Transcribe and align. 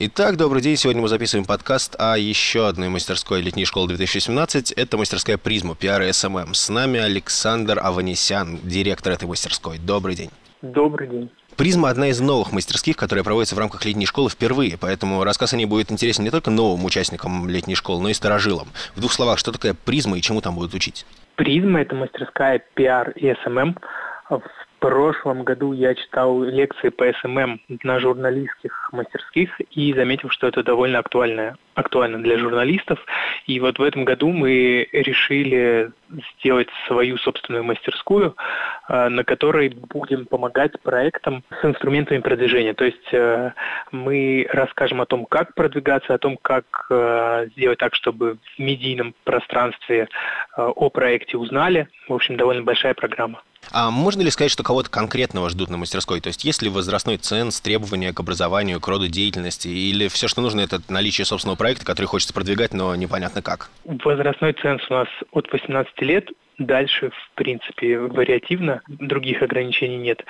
Итак, 0.00 0.36
добрый 0.36 0.62
день. 0.62 0.76
Сегодня 0.76 1.02
мы 1.02 1.08
записываем 1.08 1.44
подкаст 1.44 1.96
о 1.98 2.16
еще 2.16 2.68
одной 2.68 2.88
мастерской 2.88 3.42
летней 3.42 3.64
школы 3.64 3.88
2017. 3.88 4.70
Это 4.70 4.96
мастерская 4.96 5.38
«Призма» 5.38 5.74
PR 5.74 6.08
и 6.08 6.12
SMM. 6.12 6.54
С 6.54 6.68
нами 6.68 7.00
Александр 7.00 7.80
Аванесян, 7.82 8.60
директор 8.62 9.12
этой 9.12 9.26
мастерской. 9.26 9.78
Добрый 9.78 10.14
день. 10.14 10.30
Добрый 10.62 11.08
день. 11.08 11.30
Призма– 11.56 11.88
одна 11.90 12.10
из 12.10 12.20
новых 12.20 12.52
мастерских, 12.52 12.96
которая 12.96 13.24
проводится 13.24 13.56
в 13.56 13.58
рамках 13.58 13.84
летней 13.84 14.06
школы 14.06 14.30
впервые, 14.30 14.78
поэтому 14.80 15.24
рассказ 15.24 15.52
о 15.52 15.56
ней 15.56 15.66
будет 15.66 15.90
интересен 15.90 16.22
не 16.22 16.30
только 16.30 16.52
новым 16.52 16.84
участникам 16.84 17.48
летней 17.48 17.74
школы, 17.74 18.00
но 18.00 18.08
и 18.08 18.14
старожилам. 18.14 18.68
В 18.94 19.00
двух 19.00 19.10
словах, 19.10 19.40
что 19.40 19.50
такое 19.50 19.74
призма 19.74 20.16
и 20.16 20.22
чему 20.22 20.40
там 20.40 20.54
будут 20.54 20.74
учить? 20.74 21.06
Призма– 21.34 21.80
это 21.82 21.96
мастерская 21.96 22.62
PR 22.76 23.14
и 23.14 23.34
SMM. 23.42 23.76
В 24.30 24.42
прошлом 24.78 25.44
году 25.44 25.72
я 25.72 25.94
читал 25.94 26.42
лекции 26.42 26.88
по 26.88 27.12
SMM 27.12 27.60
на 27.82 27.98
журналистских 28.00 28.90
мастерских 28.92 29.60
и 29.70 29.92
заметил, 29.92 30.30
что 30.30 30.46
это 30.46 30.62
довольно 30.62 30.98
актуально, 30.98 31.56
актуально 31.74 32.22
для 32.22 32.38
журналистов. 32.38 32.98
И 33.46 33.60
вот 33.60 33.78
в 33.78 33.82
этом 33.82 34.04
году 34.04 34.30
мы 34.30 34.88
решили 34.92 35.90
сделать 36.38 36.68
свою 36.86 37.18
собственную 37.18 37.64
мастерскую, 37.64 38.36
э, 38.88 39.08
на 39.08 39.24
которой 39.24 39.68
будем 39.68 40.26
помогать 40.26 40.80
проектам 40.82 41.42
с 41.60 41.64
инструментами 41.64 42.18
продвижения. 42.18 42.74
То 42.74 42.84
есть 42.84 43.12
э, 43.12 43.52
мы 43.92 44.46
расскажем 44.50 45.00
о 45.00 45.06
том, 45.06 45.26
как 45.26 45.54
продвигаться, 45.54 46.14
о 46.14 46.18
том, 46.18 46.38
как 46.40 46.86
э, 46.90 47.48
сделать 47.56 47.78
так, 47.78 47.94
чтобы 47.94 48.38
в 48.56 48.58
медийном 48.58 49.14
пространстве 49.24 50.08
о 50.56 50.90
проекте 50.90 51.36
узнали. 51.36 51.88
В 52.08 52.14
общем, 52.14 52.36
довольно 52.36 52.62
большая 52.62 52.94
программа. 52.94 53.42
А 53.70 53.90
можно 53.90 54.22
ли 54.22 54.30
сказать, 54.30 54.50
что 54.50 54.62
кого-то 54.62 54.90
конкретного 54.90 55.50
ждут 55.50 55.70
на 55.70 55.76
мастерской? 55.76 56.20
То 56.20 56.28
есть 56.28 56.44
есть 56.44 56.62
ли 56.62 56.70
возрастной 56.70 57.16
ценз, 57.18 57.60
требования 57.60 58.12
к 58.12 58.20
образованию, 58.20 58.80
к 58.80 58.88
роду 58.88 59.08
деятельности, 59.08 59.68
или 59.68 60.08
все, 60.08 60.28
что 60.28 60.40
нужно, 60.40 60.60
это 60.60 60.80
наличие 60.88 61.24
собственного 61.24 61.56
проекта, 61.56 61.84
который 61.84 62.06
хочется 62.06 62.34
продвигать, 62.34 62.72
но 62.72 62.94
непонятно 62.94 63.42
как? 63.42 63.70
Возрастной 63.84 64.54
ценз 64.54 64.82
у 64.90 64.94
нас 64.94 65.08
от 65.32 65.52
18 65.52 66.00
лет, 66.02 66.30
Дальше, 66.58 67.10
в 67.10 67.30
принципе, 67.36 68.00
вариативно, 68.00 68.82
других 68.88 69.42
ограничений 69.42 69.96
нет. 69.96 70.24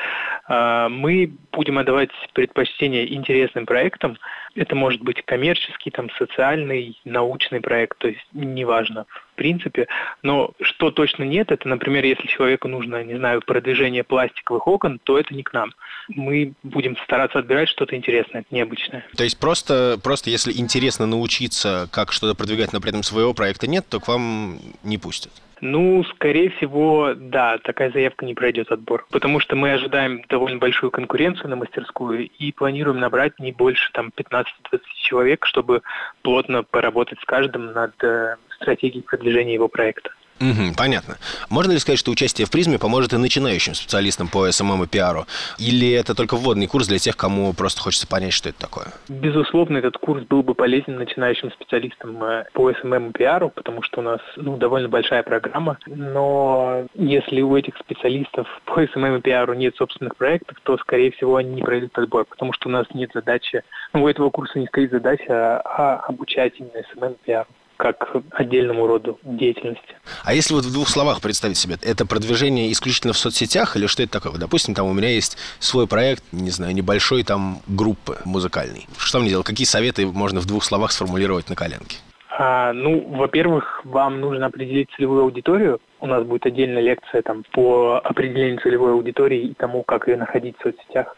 А, 0.47 0.91
мы 0.91 1.33
будем 1.53 1.79
отдавать 1.79 2.11
предпочтение 2.35 3.15
интересным 3.15 3.65
проектам. 3.65 4.19
Это 4.55 4.75
может 4.75 5.03
быть 5.03 5.23
коммерческий, 5.25 5.91
там, 5.91 6.11
социальный, 6.19 6.99
научный 7.05 7.61
проект, 7.61 7.99
то 7.99 8.09
есть 8.09 8.27
неважно 8.33 9.07
в 9.33 9.35
принципе. 9.37 9.87
Но 10.23 10.53
что 10.61 10.91
точно 10.91 11.23
нет, 11.23 11.53
это, 11.53 11.69
например, 11.69 12.05
если 12.05 12.27
человеку 12.27 12.67
нужно, 12.67 13.05
не 13.05 13.17
знаю, 13.17 13.41
продвижение 13.41 14.03
пластиковых 14.03 14.67
окон, 14.67 14.99
то 15.03 15.19
это 15.19 15.35
не 15.35 15.43
к 15.43 15.53
нам. 15.53 15.73
Мы 16.09 16.55
будем 16.63 16.97
стараться 17.05 17.39
отбирать 17.39 17.69
что-то 17.69 17.95
интересное, 17.95 18.45
необычное. 18.51 19.07
То 19.17 19.25
есть 19.25 19.39
просто, 19.39 19.99
просто 20.03 20.31
если 20.31 20.53
интересно 20.53 21.07
научиться, 21.07 21.89
как 21.93 22.13
что-то 22.13 22.35
продвигать, 22.35 22.73
но 22.73 22.81
при 22.81 22.91
этом 22.91 23.03
своего 23.03 23.33
проекта 23.33 23.69
нет, 23.69 23.87
то 23.89 24.01
к 24.01 24.09
вам 24.09 24.59
не 24.83 24.99
пустят? 24.99 25.33
Ну, 25.61 26.05
скорее 26.15 26.51
всего, 26.51 27.15
да, 27.17 27.59
такая 27.59 27.91
заявка 27.91 28.25
не 28.25 28.35
пройдет 28.35 28.71
отбор, 28.71 29.07
потому 29.11 29.41
что 29.41 29.57
мы 29.57 29.73
ожидаем 29.73 30.23
довольно 30.29 30.59
большую 30.59 30.91
конкуренцию 30.91 31.51
на 31.51 31.57
мастерскую 31.57 32.29
и 32.29 32.53
планируем 32.53 33.01
набрать 33.01 33.39
не 33.39 33.53
больше 33.53 33.91
там 33.93 34.13
15-20 34.41 34.81
человек, 34.97 35.47
чтобы 35.47 35.83
плотно 36.23 36.63
поработать 36.63 37.21
с 37.21 37.25
каждым 37.25 37.73
над 37.73 37.93
э, 38.03 38.37
стратегией 38.57 39.03
продвижения 39.03 39.55
его 39.55 39.69
проекта. 39.69 40.11
Угу, 40.41 40.75
понятно. 40.77 41.17
Можно 41.51 41.73
ли 41.73 41.79
сказать, 41.79 41.99
что 41.99 42.11
участие 42.11 42.47
в 42.47 42.51
призме 42.51 42.79
поможет 42.79 43.13
и 43.13 43.17
начинающим 43.17 43.75
специалистам 43.75 44.29
по 44.29 44.51
SMM 44.51 44.85
и 44.85 44.87
пиару? 44.87 45.27
Или 45.59 45.91
это 45.91 46.15
только 46.15 46.37
вводный 46.37 46.67
курс 46.67 46.87
для 46.87 46.99
тех, 46.99 47.17
кому 47.17 47.53
просто 47.53 47.81
хочется 47.81 48.07
понять, 48.07 48.33
что 48.33 48.49
это 48.49 48.59
такое? 48.59 48.87
Безусловно, 49.09 49.79
этот 49.79 49.99
курс 49.99 50.25
был 50.25 50.43
бы 50.43 50.55
полезен 50.55 50.97
начинающим 50.97 51.51
специалистам 51.51 52.23
э, 52.23 52.45
по 52.53 52.73
SMM 52.73 53.11
и 53.11 53.13
пиару, 53.13 53.51
потому 53.51 53.83
что 53.83 54.01
у 54.01 54.03
нас 54.03 54.21
ну, 54.37 54.57
довольно 54.57 54.89
большая 54.89 55.23
программа. 55.23 55.79
Но 55.87 56.87
если 56.95 57.41
у 57.41 57.57
этих 57.57 57.77
специалистов 57.79 58.47
по 58.65 58.87
SMM 58.87 59.17
и 59.17 59.21
пиару 59.21 59.55
нет 59.55 59.77
собственных 59.77 60.17
проектов, 60.17 60.57
то, 60.63 60.79
скорее 60.79 61.11
всего, 61.13 61.37
они 61.37 61.55
не 61.55 61.63
пройдут 61.63 61.99
отбор, 61.99 62.25
потому 62.25 62.53
что 62.53 62.69
у 62.69 62.73
нас 62.73 62.87
нет 62.95 63.11
задачи, 63.13 63.63
ну, 63.93 64.05
у 64.05 64.09
этого 64.09 64.31
курса 64.31 64.59
не 64.59 64.67
стоит 64.67 64.91
задача 64.91 65.61
а 65.65 65.97
обучать 66.07 66.55
именно 66.59 66.83
SMM 66.93 67.13
и 67.13 67.27
пиару 67.27 67.49
как 67.79 68.17
отдельному 68.33 68.87
роду 68.87 69.19
деятельности. 69.23 69.97
А 70.25 70.35
если 70.35 70.53
вот 70.53 70.65
в 70.65 70.73
двух 70.73 70.89
словах 70.89 71.23
представить 71.23 71.57
себе, 71.57 71.77
это 71.81 72.05
продвижение 72.05 72.71
исключительно 72.73 73.13
в 73.13 73.19
соцсетях 73.19 73.77
или 73.77 73.87
что 73.87 74.03
это 74.03 74.21
такое? 74.21 74.33
Допустим, 74.33 74.75
там 74.75 74.87
у 74.87 74.93
меня 74.93 75.09
есть 75.09 75.39
свой 75.61 75.87
проект, 75.87 76.25
не 76.33 76.51
знаю, 76.51 76.75
небольшой 76.75 77.23
там 77.23 77.61
группы 77.69 78.19
музыкальной. 78.25 78.87
Что 78.99 79.21
мне 79.21 79.31
делать? 79.31 79.47
Какие 79.47 79.67
советы 79.67 80.07
можно 80.07 80.41
в 80.41 80.47
двух 80.47 80.65
словах 80.65 80.91
сформулировать 80.91 81.49
на 81.49 81.55
коленке? 81.55 81.99
А, 82.37 82.73
ну, 82.73 83.01
во-первых, 83.17 83.81
вам 83.85 84.21
нужно 84.21 84.47
определить 84.47 84.91
целевую 84.97 85.23
аудиторию. 85.23 85.81
У 86.01 86.07
нас 86.07 86.25
будет 86.25 86.47
отдельная 86.47 86.83
лекция 86.83 87.23
там, 87.23 87.45
по 87.53 88.01
определению 88.03 88.61
целевой 88.61 88.93
аудитории 88.93 89.41
и 89.41 89.55
тому, 89.55 89.85
как 89.85 90.09
ее 90.09 90.17
находить 90.17 90.57
в 90.59 90.63
соцсетях. 90.63 91.15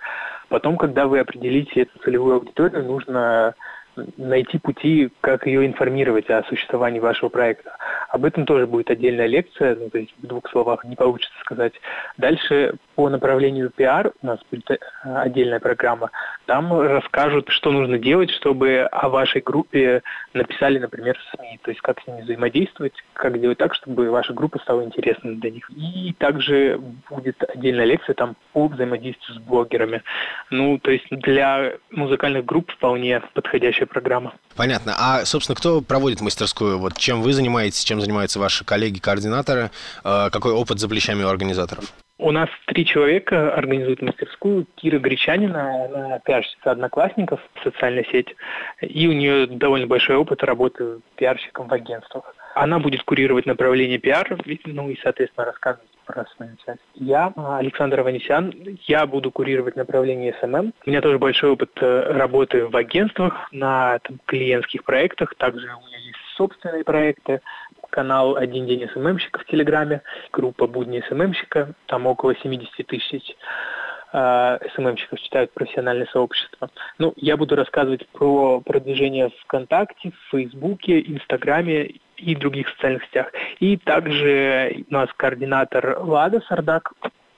Потом, 0.49 0.77
когда 0.77 1.07
вы 1.07 1.21
определите 1.21 1.83
эту 1.83 1.99
целевую 2.05 2.37
аудиторию, 2.37 2.85
нужно 2.85 3.55
найти 4.17 4.59
пути, 4.59 5.11
как 5.21 5.47
ее 5.47 5.67
информировать 5.67 6.31
о 6.31 6.43
существовании 6.45 7.01
вашего 7.01 7.29
проекта. 7.29 7.77
Об 8.09 8.25
этом 8.25 8.47
тоже 8.47 8.67
будет 8.67 8.91
отдельная 8.91 9.27
лекция, 9.27 9.77
ну, 9.77 9.91
то 9.91 9.99
есть 9.99 10.15
в 10.19 10.27
двух 10.27 10.49
словах 10.51 10.85
не 10.85 10.97
получится 10.97 11.35
сказать. 11.41 11.73
Дальше 12.17 12.75
по 13.01 13.09
направлению 13.09 13.71
пиар 13.71 14.13
у 14.21 14.27
нас 14.27 14.39
будет 14.51 14.71
э, 14.71 14.77
отдельная 15.05 15.59
программа. 15.59 16.11
Там 16.45 16.79
расскажут, 16.79 17.49
что 17.49 17.73
нужно 17.73 17.97
делать, 17.97 18.31
чтобы 18.31 18.81
о 18.93 19.09
вашей 19.09 19.41
группе 19.41 20.03
написали, 20.35 20.79
например, 20.79 21.17
СМИ. 21.35 21.61
То 21.63 21.71
есть 21.71 21.81
как 21.81 21.99
с 22.03 22.07
ними 22.07 22.21
взаимодействовать, 22.21 22.93
как 23.15 23.39
сделать 23.39 23.57
так, 23.57 23.75
чтобы 23.75 24.11
ваша 24.11 24.35
группа 24.35 24.59
стала 24.59 24.85
интересной 24.85 25.37
для 25.37 25.51
них. 25.51 25.71
И 25.71 26.15
также 26.19 26.79
будет 27.09 27.43
отдельная 27.49 27.87
лекция 27.87 28.13
там 28.13 28.37
по 28.53 28.69
взаимодействию 28.69 29.39
с 29.39 29.41
блогерами. 29.41 30.03
Ну, 30.51 30.79
то 30.79 30.91
есть 30.91 31.07
для 31.11 31.73
музыкальных 31.91 32.45
групп 32.45 32.71
вполне 32.71 33.23
подходящая 33.33 33.87
программа. 33.87 34.35
Понятно. 34.57 34.95
А, 34.99 35.25
собственно, 35.25 35.57
кто 35.57 35.81
проводит 35.81 36.21
мастерскую? 36.21 36.79
Вот 36.79 36.99
чем 36.99 37.23
вы 37.23 37.33
занимаетесь, 37.33 37.83
чем 37.83 38.03
занимаются 38.03 38.39
ваши 38.39 38.63
коллеги-координаторы? 38.63 39.71
Э, 40.05 40.29
какой 40.31 40.53
опыт 40.53 40.79
за 40.79 40.87
плечами 40.87 41.23
у 41.23 41.29
организаторов? 41.29 41.95
У 42.23 42.33
нас 42.33 42.51
три 42.67 42.85
человека 42.85 43.55
организуют 43.55 44.03
мастерскую. 44.03 44.67
Кира 44.75 44.99
Гречанина, 44.99 45.87
она 45.87 46.19
пиарщица 46.19 46.71
одноклассников 46.71 47.41
в 47.55 47.63
социальной 47.63 48.05
сети, 48.13 48.37
и 48.83 49.09
у 49.09 49.13
нее 49.13 49.47
довольно 49.47 49.87
большой 49.87 50.17
опыт 50.17 50.43
работы 50.43 51.01
пиарщиком 51.17 51.69
в 51.69 51.73
агентствах. 51.73 52.35
Она 52.55 52.79
будет 52.79 53.05
курировать 53.05 53.47
направление 53.47 53.97
пиар, 53.97 54.39
ну 54.67 54.91
и, 54.91 54.99
соответственно, 55.03 55.47
рассказывать 55.47 55.89
про 56.05 56.27
свою 56.37 56.57
часть. 56.67 56.81
Я, 56.95 57.33
Александр 57.37 58.01
Аванесян, 58.01 58.53
я 58.87 59.07
буду 59.07 59.31
курировать 59.31 59.77
направление 59.77 60.37
SMM. 60.41 60.75
У 60.85 60.91
меня 60.91 61.01
тоже 61.01 61.19
большой 61.19 61.53
опыт 61.53 61.71
э, 61.81 62.13
работы 62.13 62.67
в 62.67 62.77
агентствах 62.77 63.49
на 63.51 63.99
там, 64.01 64.19
клиентских 64.27 64.85
проектах. 64.85 65.35
Также 65.37 65.69
у 65.69 65.87
меня 65.87 65.99
есть 65.99 66.19
собственные 66.37 66.85
проекты 66.85 67.41
канал 67.91 68.37
«Один 68.37 68.67
день 68.67 68.89
СММщика» 68.89 69.41
в 69.41 69.47
Телеграме, 69.47 70.03
группа 70.33 70.67
«Будни 70.67 71.03
СММщика», 71.09 71.75
там 71.87 72.07
около 72.07 72.35
70 72.35 72.87
тысяч 72.87 73.37
э, 74.13 74.59
СММщиков 74.75 75.21
читают 75.21 75.53
профессиональное 75.53 76.07
сообщество. 76.07 76.71
Ну, 76.99 77.13
я 77.17 77.37
буду 77.37 77.57
рассказывать 77.57 78.07
про 78.09 78.61
продвижение 78.61 79.31
ВКонтакте, 79.43 80.11
в 80.13 80.31
Фейсбуке, 80.31 81.01
Инстаграме 81.01 81.95
и 82.17 82.35
других 82.35 82.69
социальных 82.71 83.05
сетях. 83.05 83.33
И 83.59 83.77
также 83.77 84.85
у 84.89 84.93
нас 84.93 85.09
координатор 85.17 85.99
Лада 86.01 86.41
Сардак, 86.49 86.93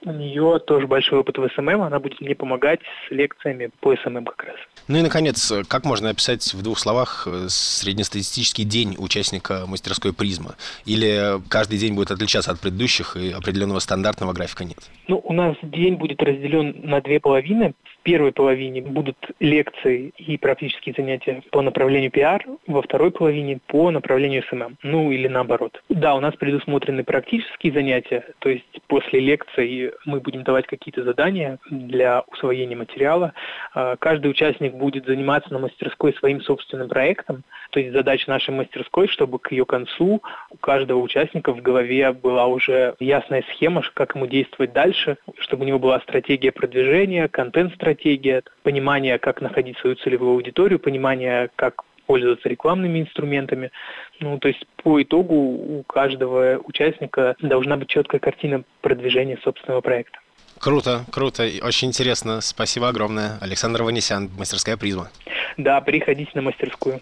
у 0.05 0.13
нее 0.13 0.59
тоже 0.67 0.87
большой 0.87 1.21
опыт 1.21 1.39
в 1.39 1.49
SMM, 1.55 1.83
она 1.83 2.01
будет 2.01 2.21
мне 2.21 2.35
помогать 2.35 2.81
с 3.07 3.11
лекциями 3.11 3.71
по 3.81 3.95
SMM 3.97 4.25
как 4.25 4.45
раз. 4.45 4.57
Ну 4.89 4.99
и, 4.99 5.03
наконец, 5.03 5.53
как 5.69 5.85
можно 5.85 6.11
описать 6.11 6.55
в 6.55 6.63
двух 6.63 6.79
словах 6.79 7.29
э, 7.31 7.47
среднестатистический 7.49 8.65
день 8.65 8.97
участника 8.99 9.65
мастерской 9.67 10.13
«Призма»? 10.13 10.57
Или 10.85 11.41
каждый 11.49 11.79
день 11.79 11.95
будет 11.95 12.11
отличаться 12.11 12.51
от 12.51 12.61
предыдущих 12.61 13.17
и 13.17 13.31
определенного 13.31 13.79
стандартного 13.79 14.33
графика 14.33 14.65
нет? 14.65 14.79
Ну, 15.09 15.21
у 15.25 15.33
нас 15.33 15.57
день 15.63 15.95
будет 15.95 16.23
разделен 16.23 16.81
на 16.83 17.01
две 17.01 17.21
половины. 17.21 17.75
Первой 18.03 18.33
половине 18.33 18.83
будут 18.83 19.17
лекции 19.39 20.13
и 20.17 20.37
практические 20.37 20.95
занятия 20.97 21.43
по 21.51 21.63
направлению 21.63 22.11
пиар, 22.11 22.45
во 22.67 22.83
второй 22.83 23.11
половине 23.11 23.61
по 23.67 23.91
направлению 23.91 24.43
SMM, 24.49 24.77
ну 24.83 25.13
или 25.13 25.29
наоборот. 25.29 25.81
Да, 25.89 26.15
у 26.15 26.21
нас 26.21 26.35
предусмотрены 26.35 27.05
практические 27.05 27.73
занятия, 27.73 28.25
то 28.41 28.49
есть 28.49 28.81
после 28.89 29.21
лекции 29.21 29.93
мы 30.05 30.21
будем 30.21 30.43
давать 30.43 30.67
какие-то 30.67 31.05
задания 31.05 31.59
для 31.71 32.25
усвоения 32.27 32.77
материала. 32.77 33.35
А, 33.75 33.97
каждый 33.97 34.31
участник 34.31 34.75
будет 34.75 35.07
заниматься 35.07 35.53
на 35.53 35.61
мастерской 35.61 36.13
своим 36.15 36.41
собственным 36.41 36.89
проектом, 36.89 37.45
то 37.71 37.81
есть 37.81 37.93
задача 37.93 38.29
нашей 38.29 38.51
мастерской, 38.51 39.09
чтобы 39.09 39.39
к 39.39 39.53
ее 39.53 39.65
концу 39.65 40.23
у 40.51 40.57
каждого 40.59 41.01
участника 41.01 41.53
в 41.53 41.63
голове 41.63 42.13
была 42.13 42.47
уже 42.47 42.95
ясная 42.99 43.45
схема, 43.55 43.83
как 43.95 44.15
ему 44.15 44.27
действовать 44.27 44.73
дальше, 44.73 45.17
чтобы 45.39 45.65
у 45.65 45.67
него 45.69 45.79
была 45.79 46.01
стратегия 46.01 46.53
продвижения, 46.53 47.29
контент-стратегия, 47.29 47.92
стратегия, 47.93 48.43
понимание, 48.63 49.19
как 49.19 49.41
находить 49.41 49.79
свою 49.79 49.97
целевую 49.97 50.33
аудиторию, 50.33 50.79
понимание, 50.79 51.51
как 51.57 51.83
пользоваться 52.07 52.49
рекламными 52.49 53.01
инструментами. 53.01 53.71
Ну, 54.21 54.39
то 54.39 54.49
есть 54.49 54.65
по 54.83 55.03
итогу 55.03 55.35
у 55.35 55.83
каждого 55.85 56.61
участника 56.65 57.37
должна 57.41 57.77
быть 57.77 57.89
четкая 57.89 58.21
картина 58.21 58.65
продвижения 58.81 59.39
собственного 59.43 59.81
проекта. 59.81 60.19
Круто, 60.59 61.05
круто, 61.11 61.49
очень 61.63 61.89
интересно. 61.89 62.41
Спасибо 62.41 62.89
огромное. 62.89 63.39
Александр 63.41 63.83
Ванесян, 63.83 64.31
мастерская 64.39 64.77
призма. 64.77 65.11
Да, 65.57 65.81
приходите 65.81 66.31
на 66.35 66.43
мастерскую. 66.43 66.91